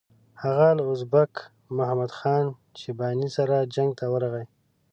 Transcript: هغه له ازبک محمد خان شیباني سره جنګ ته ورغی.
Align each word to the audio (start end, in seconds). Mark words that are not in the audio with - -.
هغه 0.43 0.67
له 0.77 0.83
ازبک 0.93 1.33
محمد 1.77 2.11
خان 2.19 2.45
شیباني 2.79 3.29
سره 3.37 3.55
جنګ 3.75 3.89
ته 3.99 4.05
ورغی. 4.13 4.45